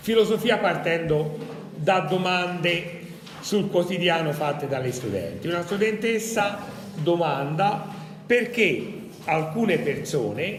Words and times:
Filosofia 0.00 0.58
partendo 0.58 1.38
da 1.76 2.00
domande 2.00 3.06
sul 3.38 3.70
quotidiano 3.70 4.32
fatte 4.32 4.66
dalle 4.66 4.90
studenti. 4.90 5.46
Una 5.46 5.62
studentessa 5.62 6.58
domanda 6.96 7.86
perché 8.26 8.92
alcune 9.26 9.78
persone 9.78 10.58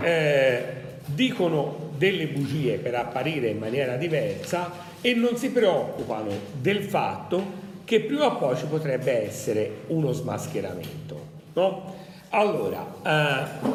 eh, 0.00 0.64
dicono 1.06 1.90
delle 1.96 2.28
bugie 2.28 2.76
per 2.76 2.94
apparire 2.94 3.48
in 3.48 3.58
maniera 3.58 3.96
diversa 3.96 4.70
e 5.00 5.12
non 5.14 5.36
si 5.36 5.50
preoccupano 5.50 6.30
del 6.52 6.84
fatto 6.84 7.69
che 7.90 8.02
prima 8.02 8.26
o 8.26 8.36
poi 8.36 8.56
ci 8.56 8.66
potrebbe 8.66 9.26
essere 9.26 9.78
uno 9.88 10.12
smascheramento. 10.12 11.26
No? 11.54 11.92
Allora, 12.28 12.86
eh, 13.04 13.66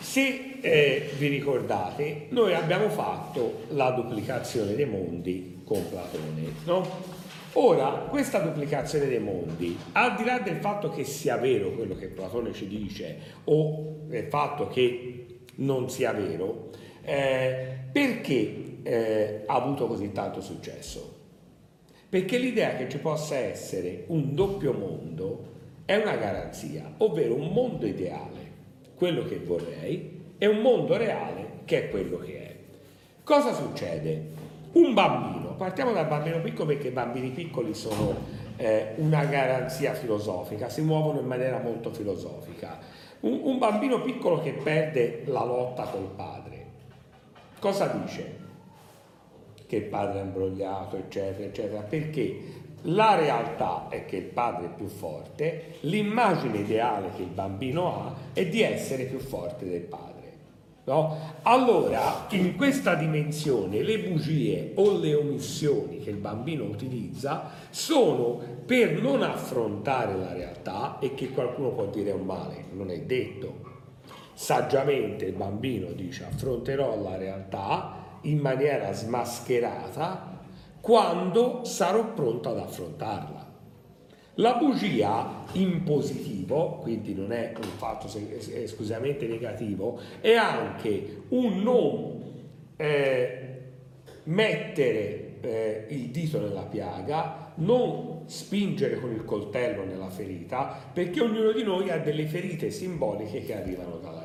se 0.00 0.58
eh, 0.60 1.10
vi 1.16 1.28
ricordate, 1.28 2.26
noi 2.28 2.52
abbiamo 2.52 2.90
fatto 2.90 3.62
la 3.68 3.88
duplicazione 3.92 4.74
dei 4.74 4.84
mondi 4.84 5.62
con 5.64 5.82
Platone. 5.88 6.52
No? 6.66 6.86
Ora, 7.54 7.88
questa 8.10 8.40
duplicazione 8.40 9.06
dei 9.06 9.20
mondi, 9.20 9.78
al 9.92 10.14
di 10.16 10.24
là 10.24 10.40
del 10.40 10.56
fatto 10.56 10.90
che 10.90 11.04
sia 11.04 11.38
vero 11.38 11.70
quello 11.70 11.96
che 11.96 12.08
Platone 12.08 12.52
ci 12.52 12.68
dice 12.68 13.16
o 13.44 14.00
del 14.08 14.26
fatto 14.26 14.68
che 14.68 15.38
non 15.54 15.88
sia 15.88 16.12
vero, 16.12 16.68
eh, 17.02 17.78
perché 17.90 18.80
eh, 18.82 19.44
ha 19.46 19.54
avuto 19.54 19.86
così 19.86 20.12
tanto 20.12 20.42
successo? 20.42 21.13
Perché 22.14 22.38
l'idea 22.38 22.76
che 22.76 22.88
ci 22.88 22.98
possa 22.98 23.34
essere 23.34 24.04
un 24.06 24.36
doppio 24.36 24.72
mondo 24.72 25.46
è 25.84 25.96
una 25.96 26.14
garanzia, 26.14 26.88
ovvero 26.98 27.34
un 27.34 27.48
mondo 27.48 27.86
ideale, 27.86 28.52
quello 28.94 29.24
che 29.24 29.40
vorrei, 29.40 30.36
e 30.38 30.46
un 30.46 30.58
mondo 30.58 30.96
reale 30.96 31.62
che 31.64 31.86
è 31.86 31.90
quello 31.90 32.18
che 32.18 32.38
è. 32.38 32.54
Cosa 33.24 33.52
succede? 33.52 34.26
Un 34.74 34.94
bambino, 34.94 35.56
partiamo 35.56 35.90
dal 35.90 36.06
bambino 36.06 36.40
piccolo 36.40 36.68
perché 36.68 36.86
i 36.86 36.92
bambini 36.92 37.30
piccoli 37.30 37.74
sono 37.74 38.14
eh, 38.58 38.92
una 38.98 39.24
garanzia 39.24 39.92
filosofica, 39.94 40.68
si 40.68 40.82
muovono 40.82 41.18
in 41.18 41.26
maniera 41.26 41.58
molto 41.58 41.92
filosofica. 41.92 42.78
Un, 43.22 43.40
un 43.42 43.58
bambino 43.58 44.00
piccolo 44.02 44.40
che 44.40 44.52
perde 44.52 45.22
la 45.24 45.42
lotta 45.42 45.82
col 45.82 46.12
padre, 46.14 46.66
cosa 47.58 47.88
dice? 47.88 48.43
Che 49.66 49.76
il 49.76 49.84
padre 49.84 50.20
è 50.20 50.22
imbrogliato, 50.22 50.96
eccetera, 50.96 51.44
eccetera, 51.44 51.80
perché 51.80 52.62
la 52.88 53.14
realtà 53.14 53.86
è 53.88 54.04
che 54.04 54.16
il 54.16 54.24
padre 54.24 54.66
è 54.66 54.74
più 54.74 54.88
forte, 54.88 55.76
l'immagine 55.80 56.58
ideale 56.58 57.10
che 57.16 57.22
il 57.22 57.28
bambino 57.28 57.88
ha 57.88 58.14
è 58.32 58.46
di 58.46 58.60
essere 58.62 59.04
più 59.04 59.18
forte 59.18 59.66
del 59.66 59.80
padre. 59.80 60.12
No? 60.84 61.16
Allora, 61.42 62.26
in 62.30 62.56
questa 62.56 62.94
dimensione, 62.94 63.82
le 63.82 64.00
bugie 64.00 64.72
o 64.74 64.98
le 64.98 65.14
omissioni 65.14 66.00
che 66.00 66.10
il 66.10 66.16
bambino 66.16 66.64
utilizza 66.64 67.50
sono 67.70 68.38
per 68.66 69.00
non 69.00 69.22
affrontare 69.22 70.14
la 70.14 70.34
realtà 70.34 70.98
e 70.98 71.14
che 71.14 71.30
qualcuno 71.30 71.70
può 71.70 71.86
dire 71.86 72.10
è 72.10 72.14
un 72.14 72.26
male, 72.26 72.64
non 72.72 72.90
è 72.90 73.00
detto. 73.00 73.72
Saggiamente 74.34 75.24
il 75.24 75.34
bambino 75.34 75.92
dice 75.92 76.24
affronterò 76.24 77.00
la 77.00 77.16
realtà 77.16 78.02
in 78.24 78.38
maniera 78.38 78.92
smascherata 78.92 80.32
quando 80.80 81.64
sarò 81.64 82.12
pronto 82.12 82.50
ad 82.50 82.58
affrontarla. 82.58 83.52
La 84.38 84.54
bugia 84.56 85.44
in 85.52 85.84
positivo, 85.84 86.78
quindi 86.82 87.14
non 87.14 87.32
è 87.32 87.52
un 87.56 87.70
fatto 87.76 88.08
esclusivamente 88.52 89.26
negativo, 89.26 89.98
è 90.20 90.34
anche 90.34 91.22
un 91.28 91.62
non 91.62 92.22
eh, 92.76 93.60
mettere 94.24 95.40
eh, 95.40 95.86
il 95.90 96.08
dito 96.08 96.40
nella 96.40 96.64
piaga, 96.64 97.52
non 97.56 98.22
spingere 98.26 98.98
con 98.98 99.12
il 99.12 99.24
coltello 99.24 99.84
nella 99.84 100.10
ferita, 100.10 100.76
perché 100.92 101.20
ognuno 101.20 101.52
di 101.52 101.62
noi 101.62 101.90
ha 101.90 101.98
delle 101.98 102.26
ferite 102.26 102.70
simboliche 102.70 103.44
che 103.44 103.56
arrivano 103.56 103.98
dalla. 103.98 104.23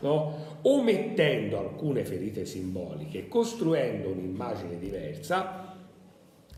No? 0.00 0.58
Omettendo 0.62 1.58
alcune 1.58 2.04
ferite 2.04 2.44
simboliche, 2.44 3.28
costruendo 3.28 4.08
un'immagine 4.08 4.78
diversa, 4.78 5.70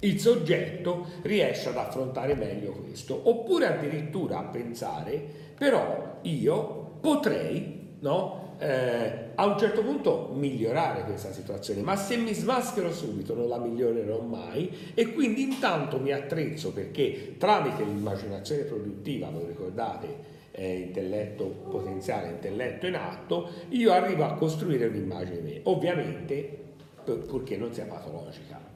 il 0.01 0.19
soggetto 0.19 1.07
riesce 1.23 1.69
ad 1.69 1.77
affrontare 1.77 2.35
meglio 2.35 2.73
questo, 2.73 3.21
oppure 3.25 3.67
addirittura 3.67 4.39
a 4.39 4.45
pensare, 4.45 5.23
però 5.57 6.19
io 6.23 6.97
potrei, 7.01 7.97
no, 8.01 8.57
eh, 8.59 9.31
a 9.35 9.47
un 9.47 9.59
certo 9.59 9.83
punto 9.83 10.31
migliorare 10.35 11.05
questa 11.05 11.33
situazione, 11.33 11.83
ma 11.83 11.97
se 11.97 12.17
mi 12.17 12.33
smaschero 12.33 12.93
subito 12.93 13.35
non 13.35 13.49
la 13.49 13.59
migliorerò 13.59 14.21
mai 14.21 14.93
e 14.95 15.13
quindi 15.13 15.43
intanto 15.43 15.99
mi 15.99 16.13
attrezzo 16.13 16.73
perché 16.73 17.37
tramite 17.39 17.85
l'immaginazione 17.85 18.63
produttiva, 18.63 19.31
lo 19.31 19.45
ricordate, 19.47 20.32
eh, 20.53 20.79
intelletto 20.79 21.45
potenziale, 21.71 22.29
intelletto 22.31 22.87
in 22.87 22.95
atto, 22.95 23.49
io 23.71 23.93
arrivo 23.93 24.25
a 24.25 24.35
costruire 24.35 24.87
un'immagine 24.87 25.41
mia, 25.41 25.61
ovviamente 25.65 26.61
purché 27.05 27.57
non 27.57 27.75
sia 27.75 27.85
patologica 27.85 28.73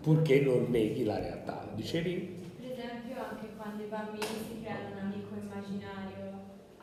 purché 0.00 0.40
non 0.40 0.66
neghi 0.70 1.04
la 1.04 1.18
realtà. 1.18 1.68
Dicevi? 1.74 2.36
Per 2.60 2.70
esempio 2.70 3.16
anche 3.30 3.48
quando 3.56 3.82
i 3.82 3.86
bambini 3.86 4.24
si 4.24 4.62
creano 4.62 4.92
un 4.92 4.98
amico 4.98 5.34
immaginario 5.34 6.40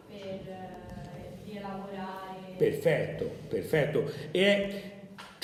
per 0.08 0.48
eh, 0.48 1.38
rielaborare. 1.46 2.54
Perfetto, 2.58 3.30
perfetto. 3.48 4.12
E 4.32 4.95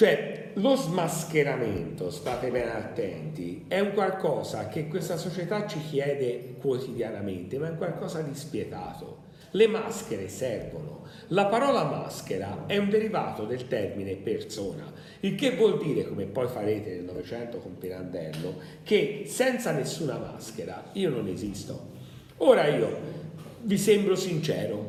cioè 0.01 0.49
lo 0.55 0.75
smascheramento, 0.75 2.09
state 2.09 2.49
ben 2.49 2.69
attenti, 2.69 3.65
è 3.67 3.79
un 3.81 3.93
qualcosa 3.93 4.67
che 4.67 4.87
questa 4.87 5.15
società 5.15 5.67
ci 5.67 5.79
chiede 5.79 6.55
quotidianamente, 6.59 7.59
ma 7.59 7.67
è 7.67 7.69
un 7.69 7.77
qualcosa 7.77 8.23
di 8.23 8.33
spietato. 8.33 9.29
Le 9.51 9.67
maschere 9.67 10.27
servono. 10.27 11.05
La 11.27 11.45
parola 11.45 11.83
maschera 11.83 12.63
è 12.65 12.77
un 12.77 12.89
derivato 12.89 13.45
del 13.45 13.67
termine 13.67 14.15
persona, 14.15 14.91
il 15.19 15.35
che 15.35 15.55
vuol 15.55 15.77
dire, 15.77 16.07
come 16.07 16.25
poi 16.25 16.47
farete 16.47 16.95
nel 16.95 17.03
Novecento 17.03 17.59
con 17.59 17.77
Pirandello, 17.77 18.55
che 18.81 19.25
senza 19.27 19.71
nessuna 19.71 20.17
maschera 20.17 20.83
io 20.93 21.11
non 21.11 21.27
esisto. 21.27 21.89
Ora 22.37 22.65
io 22.65 22.97
vi 23.61 23.77
sembro 23.77 24.15
sincero, 24.15 24.83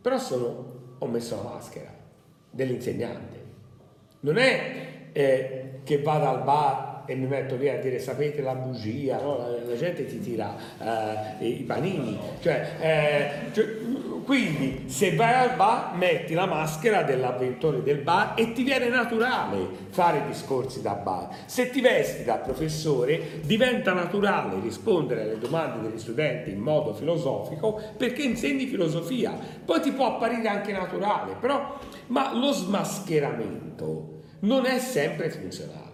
però 0.00 0.18
sono, 0.18 0.96
ho 0.96 1.06
messo 1.06 1.36
la 1.36 1.50
maschera 1.50 1.94
dell'insegnante. 2.50 3.37
Non 4.20 4.36
è 4.36 5.10
eh, 5.12 5.80
che 5.84 6.02
vado 6.02 6.26
al 6.26 6.42
bar 6.42 6.88
e 7.06 7.14
mi 7.14 7.26
metto 7.26 7.56
lì 7.56 7.70
a 7.70 7.78
dire 7.78 7.98
sapete 7.98 8.42
la 8.42 8.54
bugia, 8.54 9.18
no? 9.18 9.38
la, 9.38 9.48
la, 9.64 9.76
gente 9.76 10.04
ti 10.04 10.20
tira 10.20 10.54
uh, 10.78 11.42
i 11.42 11.64
panini. 11.66 12.18
Cioè, 12.40 12.68
eh, 12.80 13.52
cioè, 13.52 13.64
quindi 14.28 14.90
se 14.90 15.14
vai 15.14 15.32
al 15.32 15.56
bar 15.56 15.96
metti 15.96 16.34
la 16.34 16.44
maschera 16.44 17.02
dell'avventore 17.02 17.82
del 17.82 17.96
bar 17.96 18.34
e 18.36 18.52
ti 18.52 18.62
viene 18.62 18.90
naturale 18.90 19.56
fare 19.88 20.26
discorsi 20.26 20.82
da 20.82 20.92
bar. 20.92 21.30
Se 21.46 21.70
ti 21.70 21.80
vesti 21.80 22.24
da 22.24 22.34
professore 22.34 23.40
diventa 23.40 23.94
naturale 23.94 24.60
rispondere 24.60 25.22
alle 25.22 25.38
domande 25.38 25.88
degli 25.88 25.98
studenti 25.98 26.50
in 26.50 26.60
modo 26.60 26.92
filosofico 26.92 27.80
perché 27.96 28.20
insegni 28.20 28.66
filosofia. 28.66 29.32
Poi 29.64 29.80
ti 29.80 29.92
può 29.92 30.16
apparire 30.16 30.46
anche 30.46 30.72
naturale, 30.72 31.34
però 31.40 31.78
ma 32.08 32.34
lo 32.34 32.52
smascheramento 32.52 34.24
non 34.40 34.66
è 34.66 34.78
sempre 34.78 35.30
funzionale. 35.30 35.87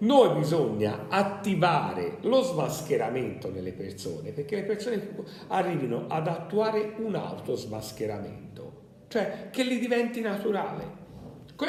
Noi 0.00 0.38
bisogna 0.38 1.06
attivare 1.08 2.18
lo 2.22 2.42
smascheramento 2.42 3.50
nelle 3.50 3.72
persone 3.72 4.30
perché 4.30 4.56
le 4.56 4.62
persone 4.62 5.08
arrivino 5.48 6.06
ad 6.08 6.28
attuare 6.28 6.94
un 6.98 7.16
autosmascheramento, 7.16 8.72
cioè 9.08 9.48
che 9.50 9.64
gli 9.66 9.80
diventi 9.80 10.20
naturale. 10.20 10.96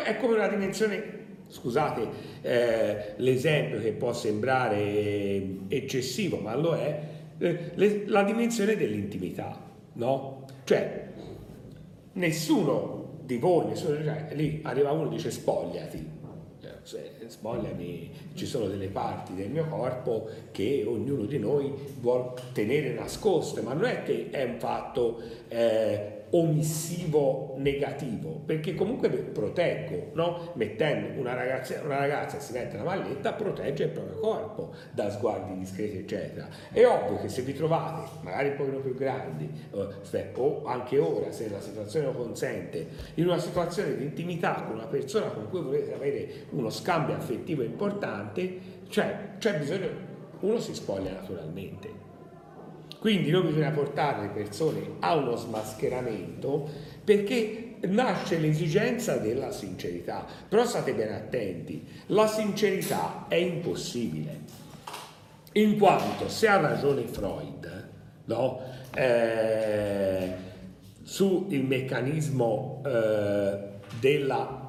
È 0.03 0.17
come 0.17 0.35
una 0.35 0.47
dimensione 0.47 1.17
scusate 1.49 2.07
eh, 2.41 3.13
l'esempio 3.17 3.81
che 3.81 3.91
può 3.91 4.13
sembrare 4.13 5.43
eccessivo, 5.67 6.37
ma 6.37 6.55
lo 6.55 6.75
è, 6.75 7.01
eh, 7.39 7.71
le, 7.73 8.03
la 8.05 8.23
dimensione 8.23 8.75
dell'intimità, 8.75 9.59
no? 9.93 10.45
Cioè, 10.63 11.07
nessuno 12.13 13.17
di 13.23 13.37
voi, 13.37 13.67
nessuno, 13.67 13.95
cioè, 14.03 14.27
lì 14.33 14.59
arriva 14.63 14.91
uno 14.91 15.07
e 15.07 15.15
dice 15.15 15.31
spogliati, 15.31 16.17
spogliami, 16.83 18.11
ci 18.33 18.45
sono 18.45 18.67
delle 18.67 18.87
parti 18.87 19.35
del 19.35 19.49
mio 19.49 19.65
corpo 19.65 20.29
che 20.51 20.83
ognuno 20.87 21.25
di 21.25 21.39
noi 21.39 21.73
vuole 21.99 22.33
tenere 22.53 22.93
nascoste, 22.93 23.61
ma 23.61 23.73
non 23.73 23.85
è 23.85 24.03
che 24.03 24.29
è 24.31 24.43
un 24.43 24.59
fatto 24.59 25.21
eh, 25.47 26.18
omissivo 26.31 27.55
negativo, 27.57 28.41
perché 28.45 28.75
comunque 28.75 29.09
proteggo, 29.09 30.11
no? 30.13 30.51
mettendo 30.53 31.19
una 31.19 31.33
ragazza, 31.33 31.81
una 31.83 31.97
ragazza 31.97 32.39
si 32.39 32.53
mette 32.53 32.77
la 32.77 32.83
maglietta, 32.83 33.33
protegge 33.33 33.85
il 33.85 33.89
proprio 33.89 34.19
corpo 34.19 34.73
da 34.91 35.09
sguardi 35.09 35.57
discreti, 35.57 35.97
eccetera. 35.97 36.47
È 36.71 36.85
ovvio 36.85 37.19
che 37.19 37.29
se 37.29 37.41
vi 37.41 37.53
trovate, 37.53 38.09
magari 38.21 38.49
un 38.49 38.55
pochino 38.55 38.79
più 38.79 38.95
grandi, 38.95 39.49
o 39.71 40.65
anche 40.65 40.99
ora, 40.99 41.31
se 41.31 41.49
la 41.49 41.61
situazione 41.61 42.05
lo 42.07 42.13
consente, 42.13 42.87
in 43.15 43.25
una 43.25 43.39
situazione 43.39 43.95
di 43.95 44.03
intimità 44.03 44.63
con 44.65 44.75
una 44.75 44.87
persona 44.87 45.27
con 45.27 45.49
cui 45.49 45.61
volete 45.61 45.93
avere 45.93 46.29
uno 46.51 46.69
scambio 46.69 47.15
affettivo 47.15 47.63
importante, 47.63 48.77
cioè 48.89 49.35
c'è 49.39 49.57
bisogno, 49.57 49.87
uno 50.41 50.59
si 50.59 50.73
spoglia 50.73 51.11
naturalmente 51.11 52.07
quindi 52.99 53.31
non 53.31 53.47
bisogna 53.47 53.71
portare 53.71 54.23
le 54.23 54.27
persone 54.29 54.81
a 54.99 55.15
uno 55.15 55.35
smascheramento 55.35 56.69
perché 57.03 57.77
nasce 57.81 58.37
l'esigenza 58.37 59.17
della 59.17 59.51
sincerità. 59.51 60.25
Però 60.47 60.65
state 60.65 60.93
ben 60.93 61.13
attenti, 61.13 61.85
la 62.07 62.27
sincerità 62.27 63.25
è 63.27 63.35
impossibile, 63.35 64.39
in 65.53 65.77
quanto 65.77 66.29
se 66.29 66.47
ha 66.47 66.59
ragione 66.59 67.03
Freud, 67.03 67.89
no? 68.25 68.61
eh, 68.93 70.33
sul 71.03 71.45
meccanismo 71.47 72.81
eh, 72.85 73.57
della 73.99 74.59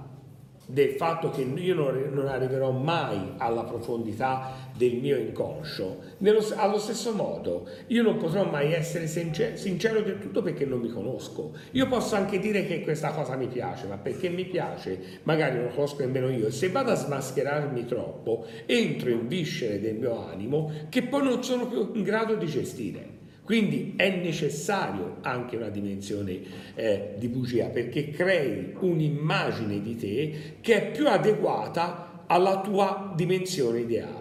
del 0.71 0.91
fatto 0.93 1.31
che 1.31 1.43
io 1.43 1.75
non 1.75 2.29
arriverò 2.29 2.71
mai 2.71 3.35
alla 3.39 3.65
profondità 3.65 4.70
del 4.81 4.95
mio 4.95 5.19
inconscio. 5.19 5.99
Nello, 6.19 6.43
allo 6.57 6.79
stesso 6.79 7.13
modo, 7.13 7.69
io 7.89 8.03
non 8.03 8.17
potrò 8.17 8.49
mai 8.49 8.73
essere 8.73 9.07
sincero, 9.07 9.55
sincero 9.59 10.01
del 10.01 10.19
tutto 10.19 10.41
perché 10.41 10.65
non 10.65 10.81
mi 10.81 10.89
conosco. 10.89 11.53
Io 11.73 11.87
posso 11.87 12.15
anche 12.15 12.39
dire 12.39 12.65
che 12.65 12.81
questa 12.81 13.11
cosa 13.11 13.37
mi 13.37 13.47
piace, 13.47 13.87
ma 13.87 13.99
perché 13.99 14.31
mi 14.31 14.47
piace, 14.47 15.21
magari 15.25 15.59
non 15.59 15.69
conosco 15.75 16.01
nemmeno 16.01 16.31
io. 16.31 16.47
E 16.47 16.51
se 16.51 16.71
vado 16.71 16.93
a 16.93 16.95
smascherarmi 16.95 17.85
troppo, 17.85 18.47
entro 18.65 19.11
in 19.11 19.29
viscere 19.29 19.79
del 19.81 19.97
mio 19.97 20.27
animo 20.27 20.73
che 20.89 21.03
poi 21.03 21.25
non 21.25 21.45
sono 21.45 21.67
più 21.67 21.91
in 21.93 22.03
grado 22.03 22.37
di 22.37 22.47
gestire. 22.47 23.19
Quindi 23.45 23.95
è 23.97 24.09
necessario 24.17 25.17
anche 25.21 25.57
una 25.57 25.69
dimensione 25.69 26.41
eh, 26.75 27.15
di 27.19 27.29
bugia 27.29 27.67
perché 27.67 28.09
crei 28.09 28.73
un'immagine 28.79 29.83
di 29.83 29.97
te 29.97 30.55
che 30.63 30.77
è 30.77 30.91
più 30.91 31.07
adeguata 31.07 32.25
alla 32.27 32.61
tua 32.61 33.13
dimensione 33.15 33.81
ideale. 33.81 34.20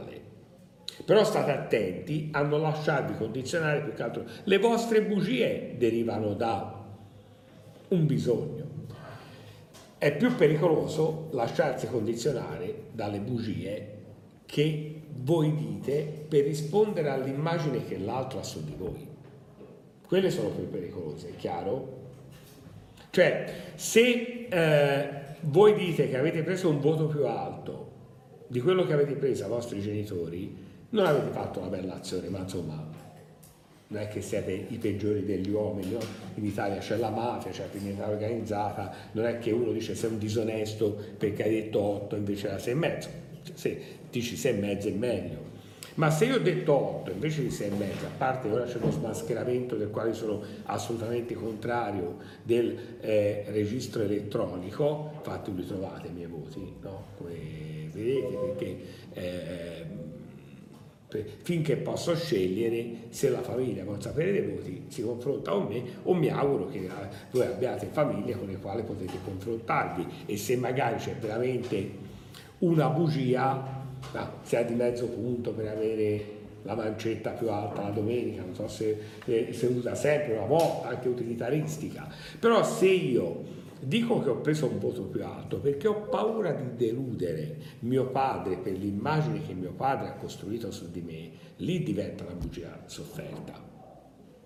Però 1.10 1.24
state 1.24 1.50
attenti 1.50 2.30
a 2.34 2.44
non 2.44 2.62
lasciarvi 2.62 3.16
condizionare 3.18 3.82
più 3.82 3.96
che 3.96 4.04
altro. 4.04 4.26
Le 4.44 4.60
vostre 4.60 5.02
bugie 5.02 5.74
derivano 5.76 6.36
da 6.36 6.86
un 7.88 8.06
bisogno. 8.06 8.64
È 9.98 10.16
più 10.16 10.36
pericoloso 10.36 11.30
lasciarsi 11.32 11.88
condizionare 11.88 12.90
dalle 12.92 13.18
bugie 13.22 13.98
che 14.46 15.02
voi 15.24 15.56
dite 15.56 16.26
per 16.28 16.44
rispondere 16.44 17.10
all'immagine 17.10 17.84
che 17.88 17.98
l'altro 17.98 18.38
ha 18.38 18.44
su 18.44 18.64
di 18.64 18.76
voi. 18.78 19.08
Quelle 20.06 20.30
sono 20.30 20.50
più 20.50 20.70
pericolose, 20.70 21.30
è 21.30 21.36
chiaro? 21.38 22.02
Cioè, 23.10 23.72
se 23.74 24.46
eh, 24.48 25.10
voi 25.40 25.74
dite 25.74 26.08
che 26.08 26.18
avete 26.20 26.44
preso 26.44 26.70
un 26.70 26.80
voto 26.80 27.08
più 27.08 27.26
alto 27.26 27.88
di 28.46 28.60
quello 28.60 28.86
che 28.86 28.94
avete 28.94 29.14
preso 29.14 29.46
ai 29.46 29.50
vostri 29.50 29.82
genitori, 29.82 30.68
non 30.90 31.06
avete 31.06 31.32
fatto 31.32 31.60
una 31.60 31.70
bella 31.70 31.96
azione, 31.96 32.30
ma 32.30 32.40
insomma, 32.40 32.98
non 33.92 34.02
è 34.02 34.08
che 34.08 34.22
siete 34.22 34.52
i 34.52 34.78
peggiori 34.78 35.24
degli 35.26 35.50
uomini, 35.50 35.92
no? 35.92 36.00
in 36.36 36.46
Italia 36.46 36.78
c'è 36.78 36.98
la 36.98 37.10
mafia, 37.10 37.52
c'è 37.52 37.64
la 37.64 37.70
criminalità 37.70 38.10
organizzata, 38.10 38.94
non 39.14 39.26
è 39.26 39.40
che 39.40 39.52
uno 39.52 39.72
dice 39.72 39.96
sei 39.96 40.12
un 40.12 40.20
disonesto 40.20 40.96
perché 41.18 41.44
hai 41.44 41.50
detto 41.50 41.80
8 41.80 42.16
invece 42.16 42.48
era 42.48 42.60
6 42.60 42.72
e 42.72 42.76
mezzo, 42.76 43.10
se 43.54 43.82
dici 44.10 44.36
6 44.36 44.54
e 44.54 44.58
mezzo 44.60 44.88
è 44.88 44.92
meglio, 44.92 45.48
ma 45.96 46.12
se 46.12 46.26
io 46.26 46.36
ho 46.36 46.40
detto 46.40 46.74
8 46.74 47.12
invece 47.12 47.42
di 47.42 47.50
6 47.50 47.68
e 47.68 47.76
mezzo, 47.76 48.06
a 48.06 48.12
parte 48.16 48.48
ora 48.48 48.66
c'è 48.66 48.78
lo 48.78 48.92
smascheramento 48.92 49.76
del 49.76 49.90
quale 49.90 50.14
sono 50.14 50.42
assolutamente 50.66 51.34
contrario 51.34 52.18
del 52.44 52.78
eh, 53.02 53.46
registro 53.48 54.04
elettronico, 54.04 55.14
infatti 55.16 55.54
li 55.54 55.66
trovate 55.66 56.08
i 56.08 56.12
miei 56.12 56.28
voti, 56.28 56.76
no? 56.82 57.06
come 57.18 57.90
vedete, 57.92 58.38
perché 58.38 58.78
eh, 59.14 59.86
finché 61.42 61.76
posso 61.78 62.16
scegliere 62.16 63.08
se 63.10 63.30
la 63.30 63.42
famiglia 63.42 63.84
vuole 63.84 64.00
sapere 64.02 64.32
dei 64.32 64.48
voti 64.48 64.86
si 64.90 65.02
confronta 65.02 65.52
con 65.52 65.66
me 65.66 65.82
o 66.04 66.14
mi 66.14 66.30
auguro 66.30 66.68
che 66.68 66.86
eh, 66.86 66.90
voi 67.32 67.48
abbiate 67.48 67.88
famiglie 67.92 68.38
con 68.38 68.48
le 68.48 68.58
quali 68.58 68.84
potete 68.84 69.18
confrontarvi. 69.24 70.06
E 70.26 70.38
se 70.38 70.56
magari 70.56 70.98
c'è 70.98 71.16
veramente 71.16 72.08
una 72.60 72.90
bugia 72.90 73.78
ma 74.14 74.34
si 74.44 74.56
ha 74.56 74.64
di 74.64 74.74
mezzo 74.74 75.08
punto 75.08 75.52
per 75.52 75.68
avere 75.68 76.38
la 76.64 76.76
mancetta 76.76 77.32
più 77.32 77.50
alta 77.50 77.84
la 77.84 77.90
domenica, 77.90 78.42
non 78.42 78.54
so 78.54 78.68
se 78.68 78.98
si 79.24 79.66
usa 79.66 79.96
sempre 79.96 80.34
una 80.36 80.46
volta, 80.46 80.90
anche 80.90 81.08
utilitaristica, 81.08 82.08
però 82.38 82.64
se 82.64 82.88
io 82.88 83.44
dico 83.80 84.22
che 84.22 84.30
ho 84.30 84.38
preso 84.38 84.68
un 84.68 84.80
voto 84.80 85.04
più 85.04 85.24
alto 85.24 85.60
perché 85.60 85.88
ho 85.88 86.02
paura 86.02 86.52
di 86.52 86.76
deludere 86.76 87.58
mio 87.80 88.08
padre 88.08 88.58
per 88.58 88.74
l'immagine 88.74 89.42
che 89.42 89.54
mio 89.54 89.72
padre 89.72 90.10
ha 90.10 90.14
costruito 90.14 90.72
su 90.72 90.92
di 90.92 91.02
me, 91.02 91.32
lì 91.58 91.84
diventa 91.84 92.24
una 92.24 92.34
bugia 92.34 92.84
sofferta, 92.86 93.54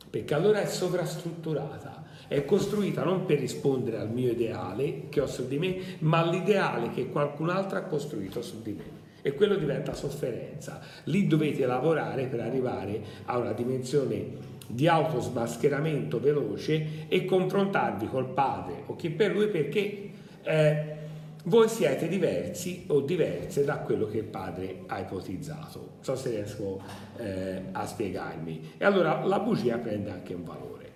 perché 0.09 0.33
allora 0.33 0.61
è 0.61 0.67
sovrastrutturata, 0.67 2.03
è 2.27 2.45
costruita 2.45 3.03
non 3.03 3.25
per 3.25 3.39
rispondere 3.39 3.97
al 3.97 4.11
mio 4.11 4.31
ideale 4.31 5.09
che 5.09 5.21
ho 5.21 5.27
su 5.27 5.47
di 5.47 5.57
me, 5.57 5.77
ma 5.99 6.19
all'ideale 6.19 6.91
che 6.91 7.09
qualcun 7.09 7.49
altro 7.49 7.77
ha 7.77 7.83
costruito 7.83 8.41
su 8.41 8.61
di 8.61 8.73
me. 8.73 9.01
E 9.25 9.33
quello 9.35 9.55
diventa 9.55 9.93
sofferenza. 9.93 10.81
Lì 11.05 11.27
dovete 11.27 11.65
lavorare 11.65 12.27
per 12.27 12.41
arrivare 12.41 13.01
a 13.25 13.37
una 13.37 13.53
dimensione 13.53 14.51
di 14.67 14.87
autosmascheramento 14.87 16.19
veloce 16.19 17.07
e 17.07 17.25
confrontarvi 17.25 18.07
col 18.07 18.29
padre 18.29 18.83
o 18.85 18.95
chi 18.95 19.09
per 19.09 19.31
lui 19.31 19.47
perché 19.47 20.09
eh, 20.43 20.93
voi 21.45 21.67
siete 21.67 22.07
diversi 22.07 22.85
o 22.87 23.01
diverse 23.01 23.65
da 23.65 23.77
quello 23.79 24.07
che 24.07 24.19
il 24.19 24.23
padre 24.23 24.83
ha 24.87 24.99
ipotizzato. 24.99 25.79
Non 25.79 26.03
so 26.03 26.15
se 26.15 26.29
riesco 26.29 26.81
eh, 27.17 27.63
a 27.71 27.85
spiegarmi. 27.85 28.73
E 28.77 28.85
allora 28.85 29.23
la 29.25 29.39
bugia 29.39 29.77
prende 29.77 30.09
anche 30.09 30.33
un 30.33 30.43
valore. 30.43 30.92